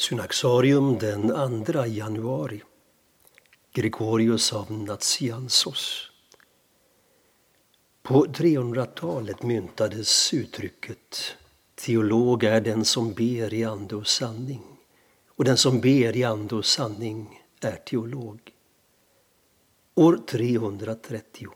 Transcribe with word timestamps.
Synaxarium 0.00 0.98
den 0.98 1.64
2 1.64 1.86
januari. 1.86 2.62
Gregorius 3.72 4.52
av 4.52 4.72
Nazianzos. 4.72 6.10
På 8.02 8.26
300-talet 8.26 9.42
myntades 9.42 10.34
uttrycket 10.34 11.36
Teolog 11.74 12.44
är 12.44 12.60
den 12.60 12.84
som 12.84 13.12
ber 13.12 13.54
i 13.54 13.64
ande 13.64 13.96
och 13.96 14.06
sanning 14.06 14.62
och 15.28 15.44
den 15.44 15.56
som 15.56 15.80
ber 15.80 16.16
i 16.16 16.24
ande 16.24 16.54
och 16.54 16.66
sanning 16.66 17.42
är 17.60 17.76
teolog. 17.76 18.40
År 19.94 20.20
330 20.28 21.48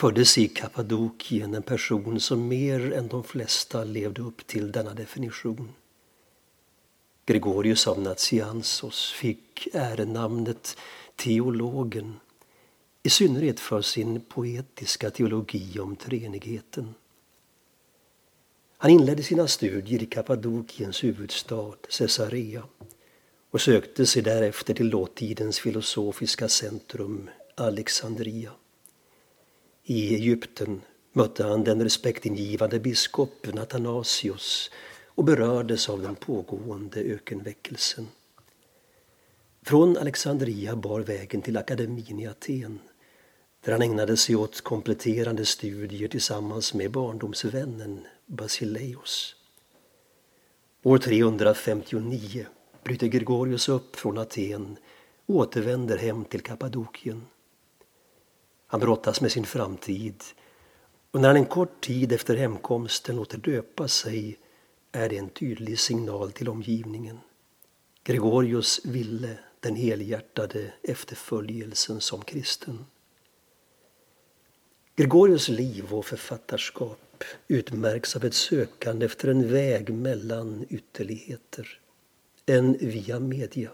föddes 0.00 0.38
i 0.38 0.48
Kappadokien 0.48 1.54
en 1.54 1.62
person 1.62 2.20
som 2.20 2.48
mer 2.48 2.92
än 2.92 3.08
de 3.08 3.24
flesta 3.24 3.84
levde 3.84 4.22
upp 4.22 4.46
till 4.46 4.72
denna 4.72 4.94
definition. 4.94 5.72
Gregorius 7.26 7.86
av 7.86 8.00
Nazianzos 8.00 9.12
fick 9.12 9.68
ärenamnet 9.72 10.76
teologen 11.16 12.20
i 13.02 13.10
synnerhet 13.10 13.60
för 13.60 13.82
sin 13.82 14.20
poetiska 14.20 15.10
teologi 15.10 15.78
om 15.78 15.96
treenigheten. 15.96 16.94
Han 18.76 18.90
inledde 18.90 19.22
sina 19.22 19.48
studier 19.48 20.02
i 20.02 20.06
Kappadokiens 20.06 21.04
huvudstad 21.04 21.76
Caesarea 21.98 22.62
och 23.50 23.60
sökte 23.60 24.06
sig 24.06 24.22
därefter 24.22 24.74
till 24.74 24.90
dåtidens 24.90 25.58
filosofiska 25.58 26.48
centrum 26.48 27.30
Alexandria. 27.54 28.52
I 29.84 30.14
Egypten 30.14 30.80
mötte 31.12 31.44
han 31.44 31.64
den 31.64 31.82
respektingivande 31.82 32.80
biskopen 32.80 33.58
Athanasius 33.58 34.70
och 35.14 35.24
berördes 35.24 35.88
av 35.88 36.02
den 36.02 36.14
pågående 36.14 37.00
ökenväckelsen. 37.00 38.08
Från 39.62 39.96
Alexandria 39.96 40.76
bar 40.76 41.00
vägen 41.00 41.42
till 41.42 41.56
akademin 41.56 42.20
i 42.20 42.26
Aten 42.26 42.78
där 43.64 43.72
han 43.72 43.82
ägnade 43.82 44.16
sig 44.16 44.36
åt 44.36 44.60
kompletterande 44.60 45.44
studier 45.44 46.08
tillsammans 46.08 46.74
med 46.74 46.90
barndomsvännen 46.90 48.06
Basileios. 48.26 49.36
År 50.82 50.98
359 50.98 52.46
bryter 52.84 53.06
Gregorius 53.06 53.68
upp 53.68 53.96
från 53.96 54.18
Aten 54.18 54.76
och 55.26 55.34
återvänder 55.34 55.96
hem 55.96 56.24
till 56.24 56.40
Kappadokien. 56.40 57.26
Han 58.66 58.80
brottas 58.80 59.20
med 59.20 59.32
sin 59.32 59.44
framtid 59.44 60.22
och 61.10 61.20
när 61.20 61.28
han 61.28 61.36
en 61.36 61.46
kort 61.46 61.80
tid 61.80 62.12
efter 62.12 62.36
hemkomsten 62.36 63.16
låter 63.16 63.38
döpa 63.38 63.88
sig 63.88 64.38
är 64.94 65.08
det 65.08 65.18
en 65.18 65.28
tydlig 65.28 65.78
signal 65.78 66.32
till 66.32 66.48
omgivningen. 66.48 67.18
Gregorius 68.04 68.80
ville 68.84 69.38
den 69.60 69.76
helhjärtade 69.76 70.72
efterföljelsen 70.82 72.00
som 72.00 72.22
kristen. 72.22 72.84
Gregorius 74.96 75.48
liv 75.48 75.94
och 75.94 76.06
författarskap 76.06 77.24
utmärks 77.48 78.16
av 78.16 78.24
ett 78.24 78.34
sökande 78.34 79.06
efter 79.06 79.28
en 79.28 79.48
väg 79.48 79.94
mellan 79.94 80.66
ytterligheter. 80.68 81.80
En 82.46 82.72
via 82.72 83.20
media. 83.20 83.70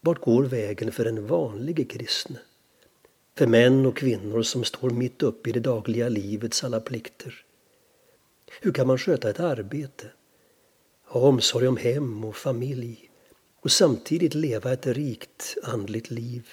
Vart 0.00 0.20
går 0.20 0.44
vägen 0.44 0.92
för 0.92 1.04
en 1.04 1.26
vanlig 1.26 1.90
kristne? 1.90 2.38
För 3.34 3.46
män 3.46 3.86
och 3.86 3.96
kvinnor 3.96 4.42
som 4.42 4.64
står 4.64 4.90
mitt 4.90 5.22
uppe 5.22 5.50
i 5.50 5.52
det 5.52 5.60
dagliga 5.60 6.08
livets 6.08 6.64
alla 6.64 6.80
plikter. 6.80 7.44
Hur 8.60 8.72
kan 8.72 8.86
man 8.86 8.98
sköta 8.98 9.30
ett 9.30 9.40
arbete, 9.40 10.10
ha 11.04 11.20
omsorg 11.20 11.68
om 11.68 11.76
hem 11.76 12.24
och 12.24 12.36
familj 12.36 13.10
och 13.60 13.72
samtidigt 13.72 14.34
leva 14.34 14.72
ett 14.72 14.86
rikt 14.86 15.56
andligt 15.62 16.10
liv? 16.10 16.48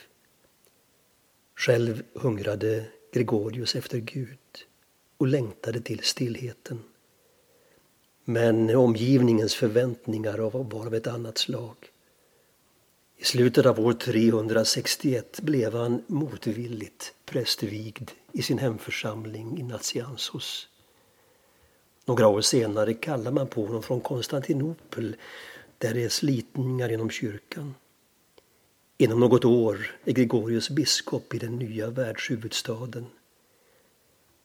Själv 1.55 2.03
hungrade 2.13 2.85
Gregorius 3.13 3.75
efter 3.75 3.97
Gud 3.97 4.37
och 5.17 5.27
längtade 5.27 5.81
till 5.81 5.99
stillheten. 5.99 6.79
Men 8.23 8.75
omgivningens 8.75 9.55
förväntningar 9.55 10.37
var 10.37 10.85
av 10.85 10.95
ett 10.95 11.07
annat 11.07 11.37
slag. 11.37 11.75
I 13.17 13.23
slutet 13.23 13.65
av 13.65 13.79
år 13.79 13.93
361 13.93 15.41
blev 15.41 15.73
han 15.73 16.03
motvilligt 16.07 17.13
prästvigd 17.25 18.11
i 18.31 18.41
sin 18.41 18.57
hemförsamling 18.57 19.59
i 19.59 19.63
Nazianzos. 19.63 20.67
Några 22.07 22.27
år 22.27 22.41
senare 22.41 22.93
kallar 22.93 23.31
man 23.31 23.47
på 23.47 23.65
honom 23.65 23.83
från 23.83 24.01
Konstantinopel 24.01 25.15
där 25.77 25.93
det 25.93 26.03
är 26.03 26.09
slitningar 26.09 26.91
inom 26.91 27.09
kyrkan. 27.09 27.75
Inom 28.97 29.19
något 29.19 29.45
år 29.45 29.95
är 30.05 30.11
Gregorius 30.11 30.69
biskop 30.69 31.33
i 31.33 31.37
den 31.37 31.55
nya 31.55 31.89
världshuvudstaden. 31.89 33.05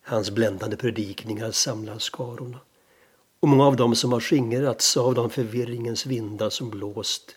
Hans 0.02 0.30
bländande 0.30 0.76
predikningar 0.76 1.50
samlar 1.50 1.98
skarorna 1.98 2.58
och 3.40 3.48
många 3.48 3.66
av 3.66 3.76
dem 3.76 3.94
som 3.94 4.12
har 4.12 4.20
skingrats 4.20 4.96
av 4.96 5.14
de 5.14 5.30
förvirringens 5.30 6.06
vindar 6.06 6.50
som 6.50 6.70
blåst 6.70 7.36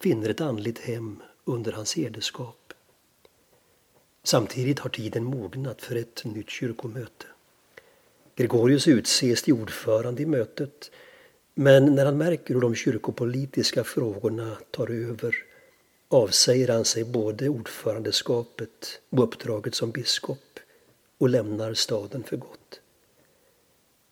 finner 0.00 0.28
ett 0.28 0.40
andligt 0.40 0.78
hem 0.78 1.22
under 1.44 1.72
hans 1.72 1.96
herdeskap. 1.96 2.72
Samtidigt 4.22 4.78
har 4.78 4.90
tiden 4.90 5.24
mognat 5.24 5.82
för 5.82 5.96
ett 5.96 6.24
nytt 6.24 6.50
kyrkomöte. 6.50 7.26
Gregorius 8.36 8.88
utses 8.88 9.42
till 9.42 9.54
ordförande 9.54 10.22
i 10.22 10.26
mötet 10.26 10.90
men 11.54 11.94
när 11.94 12.04
han 12.04 12.18
märker 12.18 12.54
hur 12.54 12.60
de 12.60 12.74
kyrkopolitiska 12.74 13.84
frågorna 13.84 14.56
tar 14.70 14.90
över 14.90 15.36
avsäger 16.08 16.68
han 16.68 16.84
sig 16.84 17.04
både 17.04 17.48
ordförandeskapet 17.48 19.00
och 19.10 19.22
uppdraget 19.24 19.74
som 19.74 19.90
biskop 19.90 20.60
och 21.18 21.28
lämnar 21.28 21.74
staden 21.74 22.24
för 22.24 22.36
gott. 22.36 22.80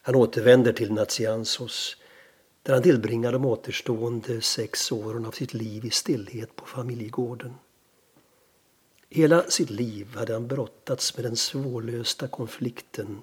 Han 0.03 0.15
återvänder 0.15 0.73
till 0.73 0.93
Natsiansos 0.93 1.97
där 2.63 2.73
han 2.73 2.83
tillbringar 2.83 3.33
de 3.33 3.45
återstående 3.45 4.41
sex 4.41 4.93
åren 4.93 5.27
av 5.27 5.33
sitt 5.33 5.55
liv 5.55 5.85
i 5.85 5.91
stillhet 5.91 6.57
på 6.57 6.67
familjegården. 6.67 7.55
Hela 9.11 9.43
sitt 9.51 9.71
liv 9.71 10.07
hade 10.15 10.33
han 10.33 10.49
brottats 10.49 11.17
med 11.17 11.25
den 11.25 11.37
svårlösta 11.37 12.29
konflikten 12.29 13.23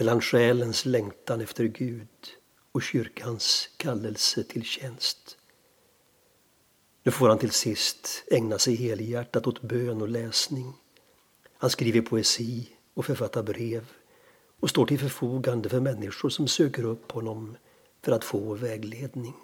mellan 0.00 0.20
själens 0.20 0.86
längtan 0.86 1.40
efter 1.40 1.64
Gud 1.64 2.08
och 2.72 2.82
kyrkans 2.82 3.68
kallelse 3.76 4.44
till 4.44 4.64
tjänst. 4.64 5.36
Nu 7.02 7.12
får 7.12 7.28
han 7.28 7.38
till 7.38 7.50
sist 7.50 8.24
ägna 8.30 8.58
sig 8.58 8.74
helhjärtat 8.74 9.46
åt 9.46 9.62
bön 9.62 10.02
och 10.02 10.08
läsning. 10.08 10.72
Han 11.58 11.70
skriver 11.70 12.00
poesi 12.00 12.68
och 12.94 13.06
författar 13.06 13.42
brev 13.42 13.86
och 14.60 14.70
står 14.70 14.86
till 14.86 14.98
förfogande 14.98 15.68
för 15.68 15.80
människor 15.80 16.28
som 16.28 16.48
söker 16.48 16.84
upp 16.84 17.12
honom 17.12 17.56
för 18.02 18.12
att 18.12 18.24
få 18.24 18.54
vägledning. 18.54 19.34